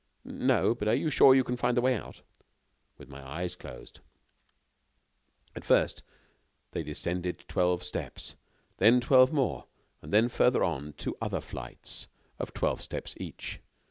[0.25, 2.23] "No, but are you sure you can find the way out?"
[2.97, 3.99] "With my eyes closed."
[5.55, 6.01] At first,
[6.71, 8.35] they descended twelve steps,
[8.77, 9.67] then twelve more,
[10.01, 12.07] and, farther on, two other flights
[12.39, 13.59] of twelve steps each.